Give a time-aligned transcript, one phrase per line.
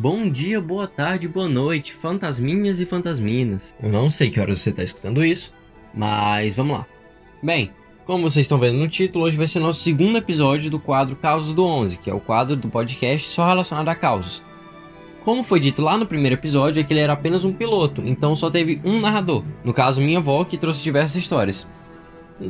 [0.00, 3.74] Bom dia, boa tarde, boa noite, fantasminhas e fantasminas.
[3.82, 5.52] Eu não sei que hora você está escutando isso,
[5.92, 6.86] mas vamos lá.
[7.42, 7.70] Bem,
[8.06, 11.52] como vocês estão vendo no título, hoje vai ser nosso segundo episódio do quadro Causos
[11.52, 14.42] do 11, que é o quadro do podcast só relacionado a causos.
[15.22, 18.34] Como foi dito lá no primeiro episódio, é que ele era apenas um piloto, então
[18.34, 21.68] só teve um narrador, no caso minha avó, que trouxe diversas histórias.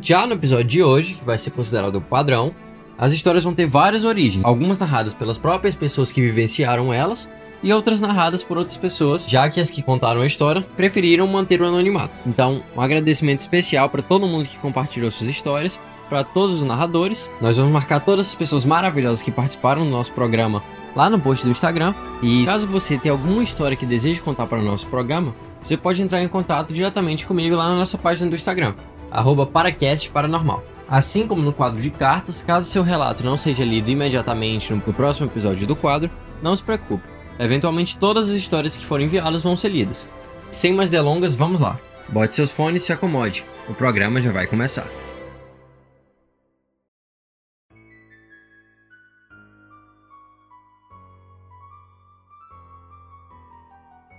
[0.00, 2.54] Já no episódio de hoje, que vai ser considerado o padrão,
[2.96, 7.28] as histórias vão ter várias origens, algumas narradas pelas próprias pessoas que vivenciaram elas
[7.62, 11.60] e outras narradas por outras pessoas, já que as que contaram a história preferiram manter
[11.60, 12.14] o anonimato.
[12.26, 15.78] Então, um agradecimento especial para todo mundo que compartilhou suas histórias,
[16.08, 17.30] para todos os narradores.
[17.40, 20.62] Nós vamos marcar todas as pessoas maravilhosas que participaram do nosso programa
[20.96, 21.94] lá no post do Instagram.
[22.20, 26.02] E caso você tenha alguma história que deseje contar para o nosso programa, você pode
[26.02, 28.74] entrar em contato diretamente comigo lá na nossa página do Instagram
[29.10, 30.62] arroba Paracast Paranormal.
[30.88, 35.26] Assim como no quadro de cartas, caso seu relato não seja lido imediatamente no próximo
[35.26, 36.10] episódio do quadro,
[36.42, 37.19] não se preocupe.
[37.40, 40.06] Eventualmente todas as histórias que forem enviadas vão ser lidas.
[40.50, 41.80] Sem mais delongas, vamos lá.
[42.06, 43.46] Bote seus fones e se acomode.
[43.66, 44.86] O programa já vai começar.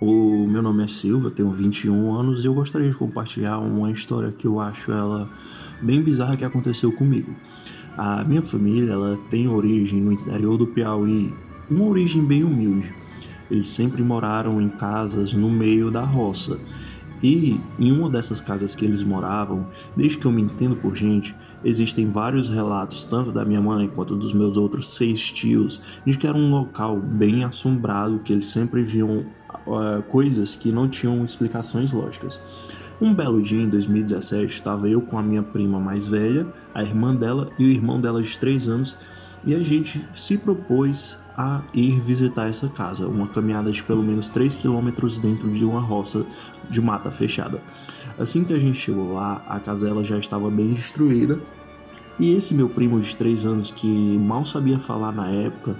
[0.02, 4.32] O meu nome é Silva, tenho 21 anos e eu gostaria de compartilhar uma história
[4.32, 5.30] que eu acho ela
[5.80, 7.36] bem bizarra que aconteceu comigo.
[7.96, 11.32] A minha família ela tem origem no interior do Piauí,
[11.70, 13.01] uma origem bem humilde.
[13.52, 16.58] Eles sempre moraram em casas no meio da roça.
[17.22, 21.36] E em uma dessas casas que eles moravam, desde que eu me entendo por gente,
[21.64, 26.26] existem vários relatos, tanto da minha mãe quanto dos meus outros seis tios, de que
[26.26, 29.26] era um local bem assombrado, que eles sempre viam
[29.68, 32.42] uh, coisas que não tinham explicações lógicas.
[33.00, 37.14] Um belo dia em 2017, estava eu com a minha prima mais velha, a irmã
[37.16, 38.96] dela e o irmão dela de 3 anos,
[39.44, 44.30] e a gente se propôs a ir visitar essa casa, uma caminhada de pelo menos
[44.30, 46.26] 3 quilômetros dentro de uma roça
[46.70, 47.62] de mata fechada.
[48.20, 51.40] Assim que a gente chegou lá, a casa ela já estava bem destruída,
[52.20, 55.76] e esse meu primo de 3 anos, que mal sabia falar na época,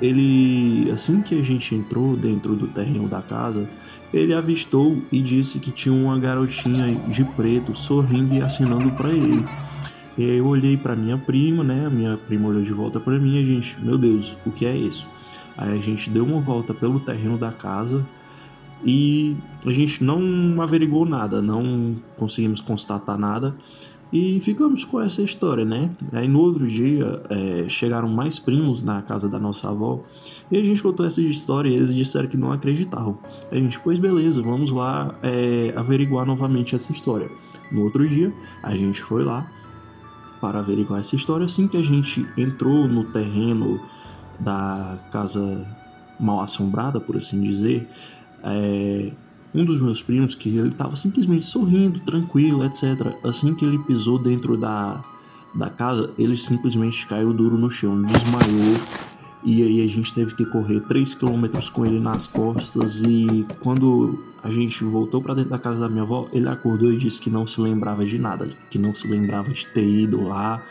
[0.00, 3.68] ele, assim que a gente entrou dentro do terreno da casa,
[4.12, 9.44] ele avistou e disse que tinha uma garotinha de preto sorrindo e assinando para ele.
[10.16, 11.86] E aí eu olhei para minha prima, né?
[11.86, 14.64] A minha prima olhou de volta para mim e a gente, meu Deus, o que
[14.64, 15.06] é isso?
[15.56, 18.04] Aí a gente deu uma volta pelo terreno da casa
[18.84, 23.54] e a gente não averigou nada, não conseguimos constatar nada.
[24.12, 25.90] E ficamos com essa história, né?
[26.12, 30.04] Aí no outro dia é, chegaram mais primos na casa da nossa avó
[30.52, 33.18] e a gente contou essa história e eles disseram que não acreditavam.
[33.50, 37.28] A gente, pois beleza, vamos lá é, averiguar novamente essa história.
[37.72, 38.32] No outro dia,
[38.62, 39.50] a gente foi lá
[40.44, 41.46] para averiguar essa história.
[41.46, 43.80] Assim que a gente entrou no terreno
[44.38, 45.66] da casa
[46.20, 47.88] mal assombrada, por assim dizer,
[48.42, 49.10] é,
[49.54, 53.16] um dos meus primos que ele estava simplesmente sorrindo, tranquilo, etc.
[53.24, 55.02] Assim que ele pisou dentro da,
[55.54, 58.76] da casa, ele simplesmente caiu duro no chão, desmaiou.
[59.44, 64.18] E aí a gente teve que correr 3 km com ele nas costas e quando
[64.42, 67.30] a gente voltou para dentro da casa da minha avó, ele acordou e disse que
[67.30, 70.62] não se lembrava de nada, que não se lembrava de ter ido lá,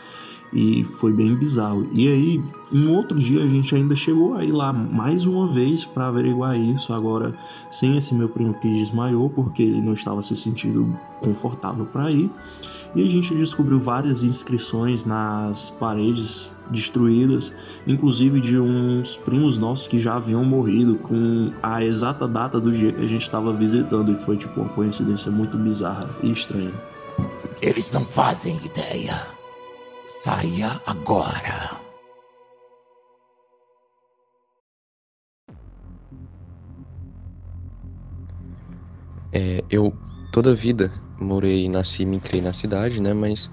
[0.54, 1.88] e foi bem bizarro.
[1.92, 2.42] E aí,
[2.72, 6.56] um outro dia a gente ainda chegou a ir lá mais uma vez para averiguar
[6.56, 7.36] isso, agora
[7.72, 12.30] sem esse meu primo que desmaiou porque ele não estava se sentindo confortável para ir.
[12.94, 17.52] E a gente descobriu várias inscrições nas paredes destruídas,
[17.86, 22.92] inclusive de uns primos nossos que já haviam morrido com a exata data do dia
[22.92, 26.72] que a gente estava visitando e foi tipo uma coincidência muito bizarra e estranha.
[27.60, 29.14] Eles não fazem ideia.
[30.06, 31.84] Saia agora.
[39.32, 39.92] É, eu
[40.30, 43.12] toda a vida morei, nasci e me criei na cidade, né?
[43.12, 43.50] Mas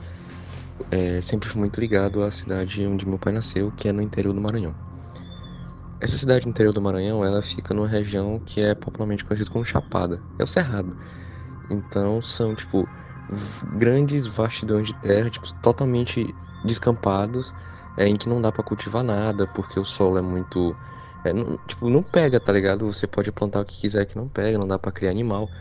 [0.92, 4.34] é, sempre fui muito ligado à cidade onde meu pai nasceu, que é no interior
[4.34, 4.78] do Maranhão.
[6.00, 10.26] Essa cidade interior do Maranhão, ela fica numa região que é popularmente conhecida como Chapada,
[10.38, 10.98] é o Cerrado.
[11.70, 12.92] Então são tipo
[13.66, 17.54] grandes vastidões de terra, tipo, totalmente descampados,
[17.98, 20.80] é, em que não dá para cultivar nada, porque o solo é muito.
[21.24, 22.86] É, não, tipo, não pega, tá ligado?
[22.88, 25.52] Você pode plantar o que quiser que não pega, não dá para criar animal.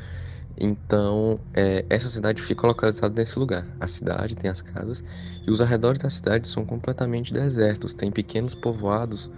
[0.60, 3.66] Então, é, essa cidade fica localizada nesse lugar.
[3.80, 5.02] A cidade tem as casas
[5.46, 7.94] e os arredores da cidade são completamente desertos.
[7.94, 9.30] Tem pequenos povoados,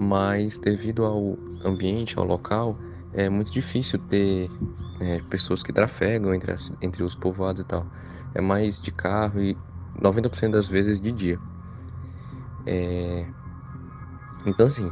[0.00, 2.78] mas devido ao ambiente, ao local,
[3.12, 4.50] é muito difícil ter
[5.00, 7.86] é, pessoas que trafegam entre, as, entre os povoados e tal.
[8.34, 9.58] É mais de carro e
[10.00, 11.38] 90% das vezes de dia.
[12.66, 13.26] É...
[14.46, 14.90] Então, assim,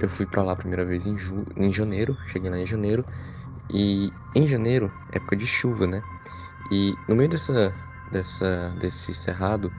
[0.00, 1.44] eu fui para lá a primeira vez em, ju...
[1.56, 3.04] em janeiro, cheguei lá em janeiro,
[3.72, 6.02] e em janeiro, época de chuva, né?
[6.70, 7.74] E no meio dessa,
[8.10, 9.72] dessa, desse cerrado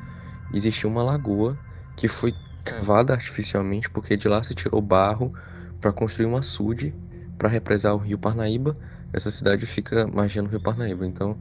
[0.53, 1.57] existia uma lagoa
[1.95, 2.33] que foi
[2.65, 5.33] cavada artificialmente porque de lá se tirou barro
[5.79, 6.93] para construir um açude
[7.37, 8.77] para represar o rio Parnaíba.
[9.11, 11.05] Essa cidade fica margeando o rio Parnaíba.
[11.05, 11.39] Então,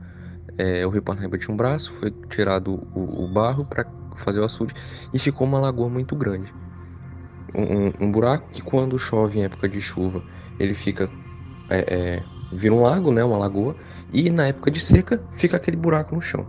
[0.56, 3.84] é, o rio Parnaíba tinha um braço, foi tirado o, o barro para
[4.16, 4.74] fazer o açude
[5.12, 6.54] e ficou uma lagoa muito grande.
[7.54, 10.22] Um, um, buraco que quando chove em época de chuva
[10.56, 11.10] ele fica
[11.68, 13.76] é, é, vira um lago, né, uma lagoa,
[14.12, 16.48] e na época de seca fica aquele buraco no chão.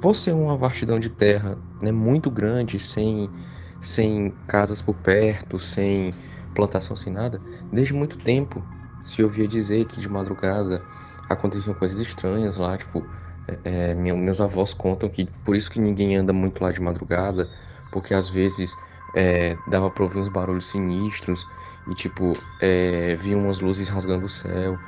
[0.00, 3.32] Por ser uma vastidão de terra né, muito grande, sem,
[3.80, 6.14] sem casas por perto, sem
[6.52, 7.42] plantação, sem nada,
[7.72, 8.66] desde muito tempo
[9.02, 10.86] se ouvia dizer que de madrugada
[11.28, 13.10] aconteciam coisas estranhas lá, tipo,
[13.46, 17.50] é, é meus avós contam que por isso que ninguém anda muito lá de madrugada,
[17.90, 18.78] porque às vezes
[19.12, 21.48] é, dava pra ouvir uns barulhos sinistros
[21.86, 24.80] e, tipo, é, via umas luzes rasgando o céu.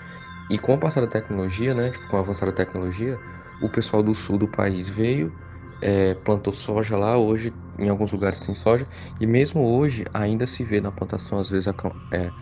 [0.48, 3.22] E com a passada tecnologia, né, tipo, com a avançada tecnologia,
[3.58, 5.36] o pessoal do sul do país veio,
[5.80, 8.88] é, plantou soja lá, hoje em alguns lugares tem soja,
[9.20, 11.68] e mesmo hoje ainda se vê na plantação, às vezes
[12.10, 12.32] é,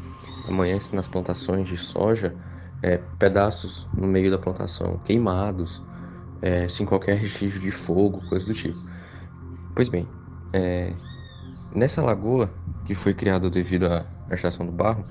[0.45, 2.37] amanhece nas plantações de soja,
[2.83, 5.85] é, pedaços no meio da plantação queimados,
[6.43, 8.83] é, sem qualquer restígio de fogo, coisa do tipo.
[9.75, 10.13] Pois bem,
[10.53, 10.99] é,
[11.75, 15.07] nessa lagoa, que foi criada devido à estação do barro,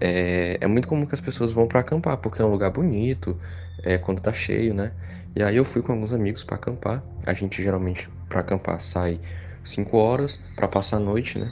[0.00, 3.38] é, é muito comum que as pessoas vão para acampar, porque é um lugar bonito,
[3.82, 4.92] é, quando tá cheio, né?
[5.34, 7.02] E aí eu fui com alguns amigos para acampar.
[7.24, 9.20] A gente geralmente para acampar sai
[9.62, 11.50] 5 horas para passar a noite, né?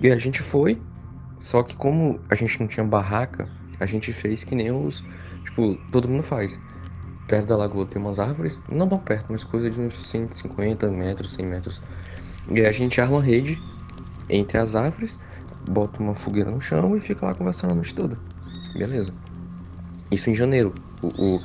[0.00, 0.80] E a gente foi,
[1.38, 3.48] só que como a gente não tinha barraca,
[3.78, 5.04] a gente fez que nem os,
[5.44, 6.60] tipo, todo mundo faz.
[7.28, 11.32] Perto da lagoa tem umas árvores, não tão perto, mas coisa de uns 150 metros,
[11.32, 11.82] 100 metros.
[12.50, 13.58] E a gente arma rede
[14.28, 15.18] entre as árvores
[15.68, 18.18] bota uma fogueira no chão e fica lá conversando a noite toda.
[18.74, 19.12] Beleza.
[20.10, 20.74] Isso em janeiro.
[21.02, 21.40] O, o,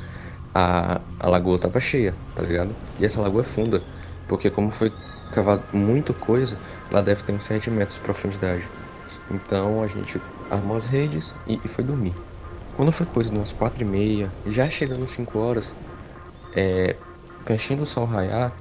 [0.54, 2.76] a, a lagoa tava cheia, tá ligado?
[3.00, 3.82] E essa lagoa é funda.
[4.28, 4.92] Porque como foi
[5.32, 6.58] cavado muita coisa,
[6.92, 8.70] lá deve ter uns 7 metros de profundidade.
[9.30, 12.16] Então a gente armou as redes e, e foi dormir.
[12.76, 15.76] Quando foi coisa de umas 4 e meia, já chegando 5 horas,
[16.56, 16.96] é,
[17.46, 18.54] pertinho do sol raiar,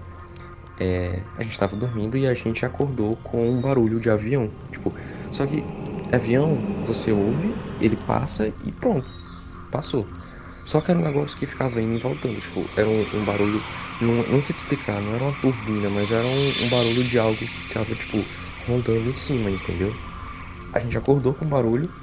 [0.79, 4.57] é, a gente tava dormindo e a gente acordou com um barulho de avião.
[4.73, 4.95] Tipo,
[5.31, 5.75] só que
[6.13, 9.13] avião, você ouve, ele passa e pronto,
[9.71, 10.13] passou.
[10.65, 13.65] Só que era um negócio que ficava indo e voltando, tipo, era um, um barulho,
[14.01, 17.19] não, não sei te explicar, não era uma turbina, mas era um, um barulho de
[17.19, 20.01] algo que ficava, tipo, rondando em cima, entendeu?
[20.73, 21.95] A gente acordou com o barulho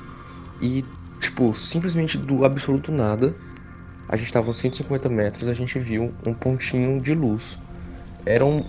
[0.59, 0.83] e,
[1.19, 3.39] tipo, simplesmente do absoluto nada,
[4.07, 7.59] a gente estava a 150 metros, a gente viu um pontinho de luz.
[8.25, 8.63] Era um,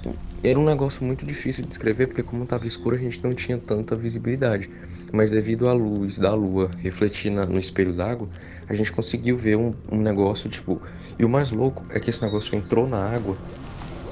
[0.44, 3.56] era um negócio muito difícil de descrever porque como estava escuro a gente não tinha
[3.56, 4.68] tanta visibilidade.
[5.12, 8.28] Mas devido à luz da lua refletir na, no espelho d'água,
[8.68, 10.80] a gente conseguiu ver um, um negócio tipo.
[11.18, 13.36] E o mais louco é que esse negócio entrou na água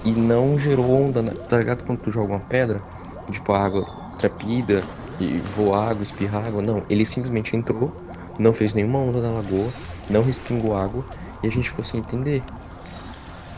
[0.04, 1.32] e não gerou onda, né?
[1.48, 1.84] tá ligado?
[1.84, 2.80] Quando tu joga uma pedra,
[3.30, 3.84] tipo a água
[4.18, 4.82] trepida
[5.20, 6.62] e voa água, espirra água.
[6.62, 7.94] Não, ele simplesmente entrou,
[8.38, 9.70] não fez nenhuma onda na lagoa,
[10.08, 11.04] não respingou água
[11.42, 12.42] e a gente ficou sem entender.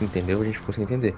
[0.01, 0.41] Entendeu?
[0.41, 1.15] A gente ficou sem entender.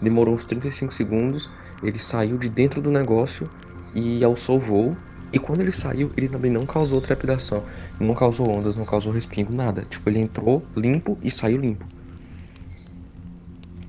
[0.00, 1.50] Demorou uns 35 segundos,
[1.82, 3.48] ele saiu de dentro do negócio
[3.94, 4.96] e alçou o voo.
[5.32, 7.62] E quando ele saiu, ele também não causou trepidação,
[8.00, 9.84] não causou ondas, não causou respingo, nada.
[9.88, 11.84] Tipo, ele entrou limpo e saiu limpo.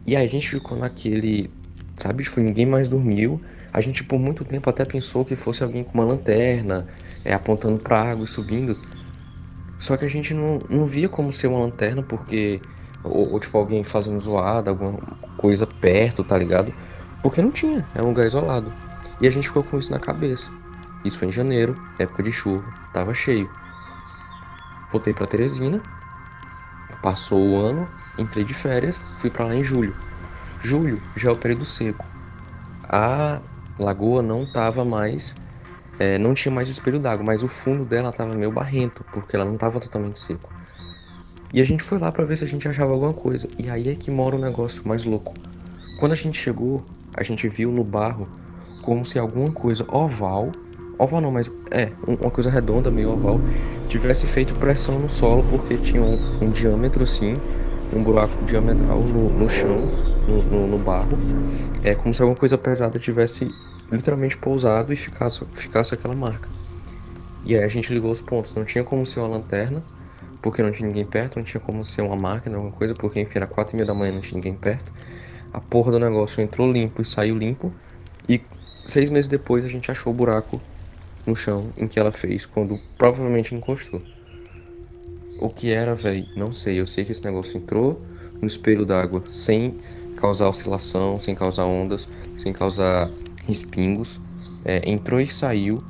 [0.05, 1.49] E aí a gente ficou naquele,
[1.97, 3.41] sabe, tipo, ninguém mais dormiu.
[3.73, 6.87] A gente por muito tempo até pensou que fosse alguém com uma lanterna,
[7.23, 8.75] é, apontando pra água e subindo.
[9.79, 12.59] Só que a gente não, não via como ser uma lanterna, porque
[13.03, 14.99] ou, ou, tipo alguém fazendo zoada, alguma
[15.37, 16.73] coisa perto, tá ligado?
[17.21, 18.73] Porque não tinha, é um lugar isolado.
[19.19, 20.51] E a gente ficou com isso na cabeça.
[21.03, 23.49] Isso foi em janeiro, época de chuva, tava cheio.
[24.91, 25.81] Voltei para Teresina,
[27.01, 29.95] passou o ano, entrei de férias, fui para lá em julho.
[30.59, 32.05] Julho já é o período seco.
[32.83, 33.41] A
[33.79, 35.35] lagoa não tava mais,
[35.97, 39.45] é, não tinha mais espelho d'água, mas o fundo dela tava meio barrento, porque ela
[39.45, 40.51] não tava totalmente seco.
[41.53, 43.47] E a gente foi lá para ver se a gente achava alguma coisa.
[43.59, 45.33] E aí é que mora um negócio mais louco.
[45.99, 48.27] Quando a gente chegou, a gente viu no barro
[48.81, 50.51] como se alguma coisa oval,
[50.97, 53.39] oval não, mas é, uma coisa redonda, meio oval,
[53.89, 57.35] tivesse feito pressão no solo porque tinha um, um diâmetro assim,
[57.93, 59.91] um buraco diametral no, no chão,
[60.27, 61.09] no, no, no, barro.
[61.83, 63.53] É como se alguma coisa pesada tivesse
[63.91, 66.49] literalmente pousado e ficasse, ficasse aquela marca.
[67.45, 69.83] E aí a gente ligou os pontos, não tinha como ser uma lanterna
[70.41, 73.37] porque não tinha ninguém perto, não tinha como ser uma máquina, alguma coisa, porque enfim,
[73.37, 74.91] era quatro e meia da manhã, não tinha ninguém perto.
[75.53, 77.71] A porra do negócio entrou limpo e saiu limpo.
[78.27, 78.41] E
[78.85, 80.61] seis meses depois a gente achou o buraco
[81.25, 84.01] no chão em que ela fez quando provavelmente encostou.
[85.39, 86.25] O que era, velho?
[86.35, 86.79] Não sei.
[86.79, 88.01] Eu sei que esse negócio entrou
[88.39, 89.79] no espelho d'água sem
[90.15, 92.07] causar oscilação, sem causar ondas,
[92.37, 93.09] sem causar
[93.45, 94.21] respingos.
[94.63, 95.83] É, entrou e saiu.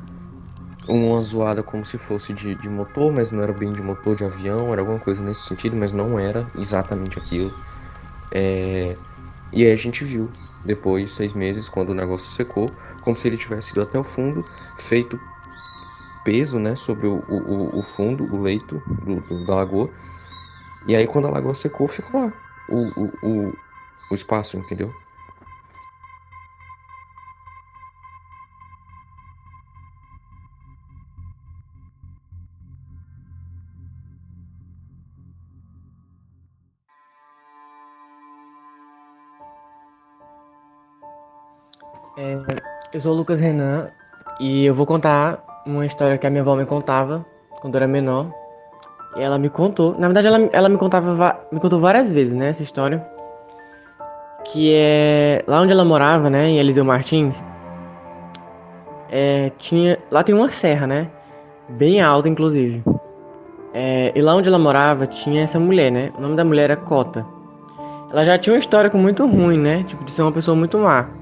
[0.87, 4.23] Uma zoada como se fosse de, de motor, mas não era bem de motor de
[4.25, 7.55] avião, era alguma coisa nesse sentido, mas não era exatamente aquilo.
[8.33, 9.01] É,
[9.51, 13.37] e aí a gente viu, depois, seis meses, quando o negócio secou, como se ele
[13.37, 14.45] tivesse ido até o fundo,
[14.77, 15.19] feito
[16.23, 19.93] peso né, sobre o, o, o fundo, o leito do, do, da lagoa.
[20.85, 22.33] E aí quando a lagoa secou, ficou lá
[22.67, 23.59] o, o, o,
[24.09, 24.95] o espaço, entendeu?
[42.17, 42.37] É,
[42.91, 43.87] eu sou o Lucas Renan
[44.37, 47.25] e eu vou contar uma história que a minha avó me contava
[47.61, 48.27] quando eu era menor.
[49.15, 52.49] E ela me contou, na verdade ela, ela me contava me contou várias vezes, né,
[52.49, 53.05] essa história.
[54.43, 57.41] Que é lá onde ela morava, né, em Eliseu Martins.
[59.09, 61.09] É, tinha, lá tem uma serra, né?
[61.69, 62.83] Bem alta, inclusive.
[63.73, 66.11] É, e lá onde ela morava tinha essa mulher, né?
[66.17, 67.25] O nome da mulher era Cota.
[68.09, 69.83] Ela já tinha uma história muito ruim, né?
[69.83, 71.20] Tipo, de ser uma pessoa muito má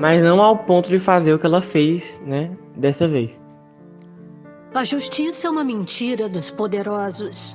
[0.00, 3.38] mas não ao ponto de fazer o que ela fez, né, dessa vez.
[4.74, 7.54] A justiça é uma mentira dos poderosos.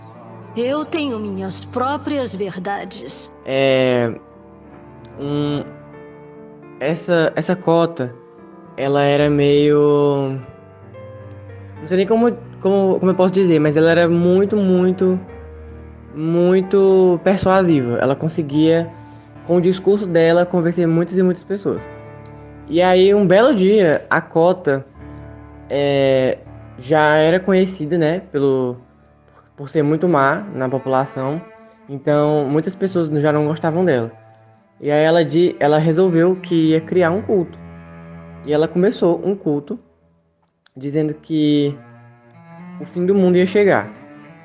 [0.56, 3.36] Eu tenho minhas próprias verdades.
[3.46, 4.14] É.
[5.20, 5.64] Um,
[6.80, 8.14] essa, essa cota,
[8.78, 10.40] ela era meio.
[11.80, 15.20] Não sei nem como, como, como eu posso dizer, mas ela era muito, muito,
[16.14, 17.98] muito persuasiva.
[18.00, 18.88] Ela conseguia,
[19.48, 21.95] com o discurso dela, convencer muitas e muitas pessoas.
[22.68, 24.86] E aí, um belo dia, a cota
[25.70, 26.40] é,
[26.80, 28.78] já era conhecida, né, pelo,
[29.56, 31.42] por ser muito má na população.
[31.88, 34.12] Então, muitas pessoas já não gostavam dela.
[34.82, 35.20] E aí ela,
[35.60, 37.58] ela resolveu que ia criar um culto.
[38.46, 39.80] E ela começou um culto
[40.76, 41.78] dizendo que
[42.82, 43.90] o fim do mundo ia chegar.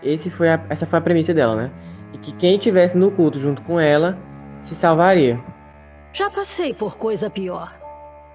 [0.02, 1.70] Esse foi a, essa foi a premissa dela, né?
[2.12, 4.16] E que quem estivesse no culto junto com ela
[4.62, 5.38] se salvaria.
[6.12, 7.79] Já passei por coisa pior.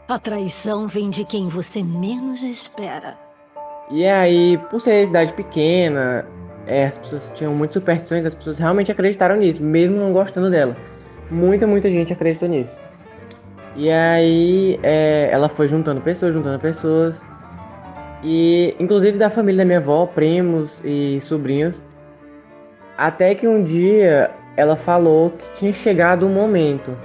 [0.07, 3.15] A traição vem de quem você menos espera.
[3.89, 6.27] E aí, por ser cidade pequena,
[6.67, 10.77] é, as pessoas tinham muitas superstições, as pessoas realmente acreditaram nisso, mesmo não gostando dela.
[11.31, 12.77] Muita, muita gente acreditou nisso.
[13.75, 17.19] E aí, é, ela foi juntando pessoas, juntando pessoas.
[18.23, 21.73] E, inclusive, da família da minha avó, primos e sobrinhos.
[22.95, 26.95] Até que um dia ela falou que tinha chegado o momento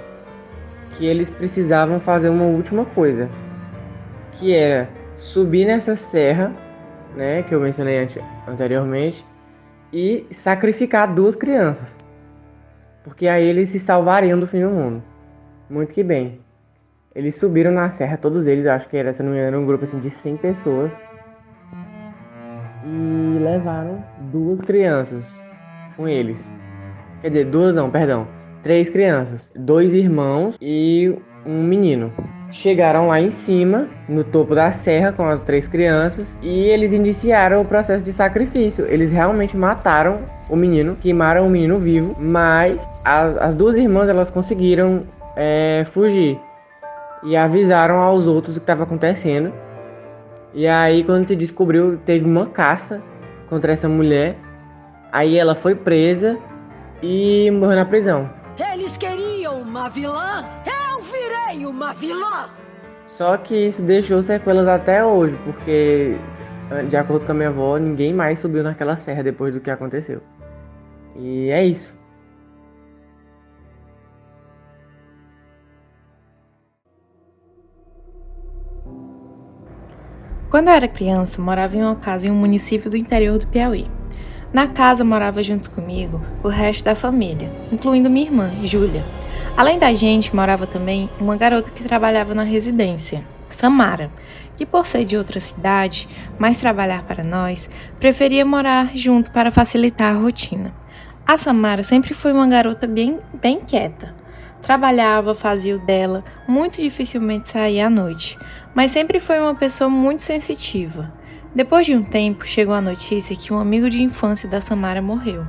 [0.97, 3.29] que eles precisavam fazer uma última coisa,
[4.33, 6.51] que era subir nessa serra,
[7.15, 8.07] né, que eu mencionei
[8.47, 9.25] anteriormente,
[9.93, 11.87] e sacrificar duas crianças,
[13.03, 15.03] porque aí eles se salvariam do fim do mundo.
[15.69, 16.39] Muito que bem.
[17.13, 19.83] Eles subiram na serra, todos eles, acho que era, se não me engano, um grupo
[19.83, 20.91] assim, de 100 pessoas.
[22.85, 25.43] E levaram duas crianças
[25.97, 26.49] com eles.
[27.21, 31.13] Quer dizer, duas não, perdão três crianças, dois irmãos e
[31.45, 32.11] um menino.
[32.51, 37.61] Chegaram lá em cima, no topo da serra, com as três crianças, e eles iniciaram
[37.61, 38.85] o processo de sacrifício.
[38.87, 44.29] Eles realmente mataram o menino, queimaram o menino vivo, mas as, as duas irmãs elas
[44.29, 45.03] conseguiram
[45.35, 46.37] é, fugir
[47.23, 49.53] e avisaram aos outros o que estava acontecendo.
[50.53, 53.01] E aí, quando se descobriu, teve uma caça
[53.49, 54.35] contra essa mulher.
[55.09, 56.37] Aí ela foi presa
[57.01, 58.40] e morreu na prisão.
[58.57, 62.49] Eles queriam uma vilã, eu virei uma vilã!
[63.05, 66.15] Só que isso deixou sequelas até hoje, porque,
[66.89, 70.21] de acordo com a minha avó, ninguém mais subiu naquela serra depois do que aconteceu.
[71.15, 71.93] E é isso.
[80.49, 83.89] Quando eu era criança, morava em uma casa em um município do interior do Piauí.
[84.53, 89.01] Na casa morava junto comigo o resto da família, incluindo minha irmã, Júlia.
[89.55, 94.11] Além da gente, morava também uma garota que trabalhava na residência, Samara,
[94.57, 96.05] que por ser de outra cidade,
[96.37, 100.73] mas trabalhar para nós, preferia morar junto para facilitar a rotina.
[101.25, 104.13] A Samara sempre foi uma garota bem, bem quieta.
[104.61, 108.37] Trabalhava, fazia o dela, muito dificilmente saía à noite,
[108.75, 111.20] mas sempre foi uma pessoa muito sensitiva.
[111.53, 115.45] Depois de um tempo, chegou a notícia que um amigo de infância da Samara morreu.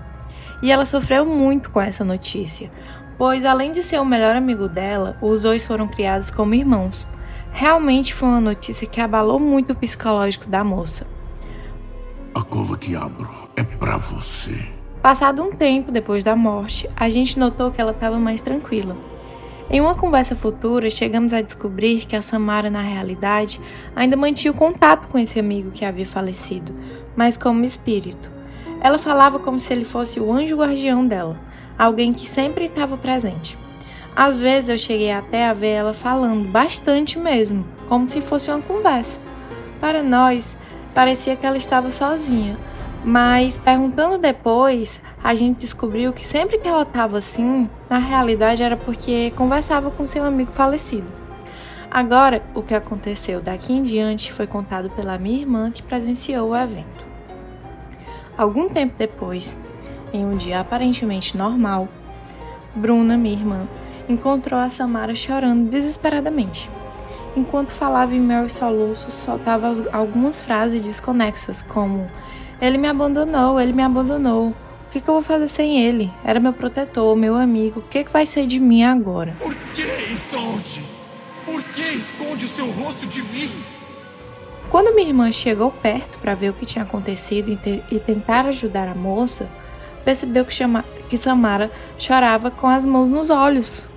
[0.60, 2.72] E ela sofreu muito com essa notícia,
[3.16, 7.06] pois além de ser o melhor amigo dela, os dois foram criados como irmãos.
[7.52, 11.06] Realmente foi uma notícia que abalou muito o psicológico da moça.
[12.34, 14.58] A cova que abro é para você.
[15.00, 18.96] Passado um tempo depois da morte, a gente notou que ela estava mais tranquila.
[19.70, 23.60] Em uma conversa futura, chegamos a descobrir que a Samara, na realidade,
[23.94, 26.74] ainda mantinha o contato com esse amigo que havia falecido,
[27.16, 28.30] mas como espírito.
[28.80, 31.38] Ela falava como se ele fosse o anjo guardião dela,
[31.78, 33.56] alguém que sempre estava presente.
[34.14, 38.60] Às vezes eu cheguei até a ver ela falando bastante mesmo, como se fosse uma
[38.60, 39.18] conversa.
[39.80, 40.56] Para nós,
[40.94, 42.58] parecia que ela estava sozinha,
[43.04, 48.76] mas perguntando depois, a gente descobriu que sempre que ela estava assim, na realidade era
[48.76, 51.06] porque conversava com seu amigo falecido.
[51.90, 56.56] Agora, o que aconteceu daqui em diante foi contado pela minha irmã que presenciou o
[56.56, 57.04] evento.
[58.36, 59.56] Algum tempo depois,
[60.12, 61.88] em um dia aparentemente normal,
[62.74, 63.68] Bruna, minha irmã,
[64.08, 66.70] encontrou a Samara chorando desesperadamente.
[67.36, 72.06] Enquanto falava em meus soluços, soltava algumas frases desconexas, como:
[72.62, 74.50] Ele me abandonou, ele me abandonou.
[74.50, 74.54] O
[74.92, 76.12] que, que eu vou fazer sem ele?
[76.24, 77.80] Era meu protetor, meu amigo.
[77.80, 79.34] O que, que vai ser de mim agora?
[79.40, 79.82] Por que,
[80.14, 80.80] Isolde?
[81.44, 83.50] Por que esconde o seu rosto de mim?
[84.70, 88.46] Quando minha irmã chegou perto para ver o que tinha acontecido e, te e tentar
[88.46, 89.48] ajudar a moça,
[90.04, 93.88] percebeu que, chama que Samara chorava com as mãos nos olhos.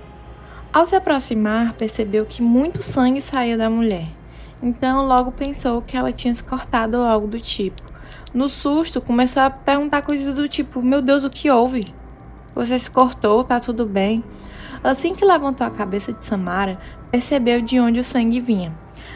[0.72, 4.08] Ao se aproximar, percebeu que muito sangue saía da mulher.
[4.60, 7.85] Então logo pensou que ela tinha se cortado ou algo do tipo.
[8.36, 11.80] No susto, começou a perguntar coisas do tipo: Meu Deus, o que houve?
[12.54, 14.22] Você se cortou, tá tudo bem?
[14.84, 16.78] Assim que levantou a cabeça de Samara,
[17.10, 18.74] percebeu de onde o sangue vinha.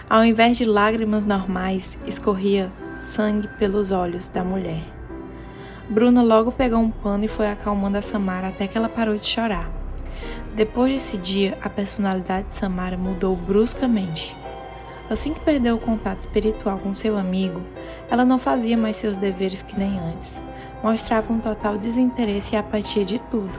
[0.09, 4.85] Ao invés de lágrimas normais, escorria sangue pelos olhos da mulher.
[5.87, 9.27] Bruna logo pegou um pano e foi acalmando a Samara até que ela parou de
[9.27, 9.71] chorar.
[10.55, 14.35] Depois desse dia, a personalidade de Samara mudou bruscamente.
[15.11, 17.61] Assim que perdeu o contato espiritual com seu amigo,
[18.08, 20.41] ela não fazia mais seus deveres que nem antes.
[20.84, 23.52] Mostrava um total desinteresse e apatia de tudo.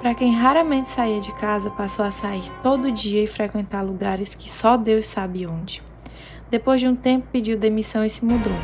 [0.00, 4.50] Para quem raramente saía de casa, passou a sair todo dia e frequentar lugares que
[4.50, 5.82] só Deus sabe onde.
[6.50, 8.56] Depois de um tempo, pediu demissão e se mudou.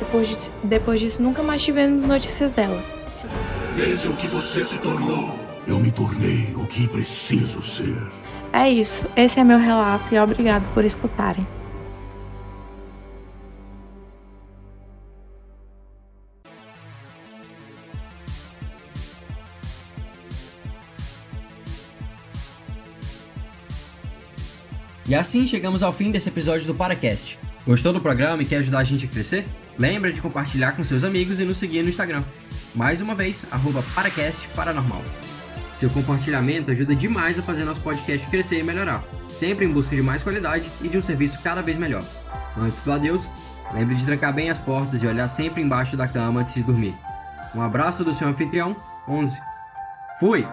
[0.00, 2.82] Depois, de, depois disso, nunca mais tivemos notícias dela.
[3.74, 5.38] Veja o que você se tornou.
[5.68, 7.96] Eu me tornei o que preciso ser.
[8.56, 11.44] É isso, esse é meu relato e obrigado por escutarem.
[25.04, 27.36] E assim chegamos ao fim desse episódio do Paracast.
[27.66, 29.44] Gostou do programa e quer ajudar a gente a crescer?
[29.76, 32.22] Lembra de compartilhar com seus amigos e nos seguir no Instagram.
[32.72, 35.02] Mais uma vez, arroba Paracast Paranormal.
[35.84, 39.04] Seu compartilhamento ajuda demais a fazer nosso podcast crescer e melhorar,
[39.38, 42.02] sempre em busca de mais qualidade e de um serviço cada vez melhor.
[42.56, 43.28] Antes do adeus,
[43.74, 46.94] lembre de trancar bem as portas e olhar sempre embaixo da cama antes de dormir.
[47.54, 48.74] Um abraço do seu anfitrião,
[49.06, 49.38] 11.
[50.18, 50.48] Fui!